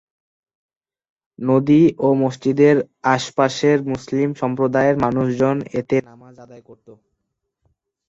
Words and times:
নদী 1.39 1.81
ও 1.97 2.07
মসজিদের 2.23 2.75
আশপাশের 3.15 3.77
মুসলিম 3.91 4.29
সম্প্রদায়ের 4.33 4.95
মানুষজন 5.03 5.57
এতে 5.79 5.97
নামাজ 6.09 6.35
আদায় 6.45 6.63
করতো। 6.69 6.91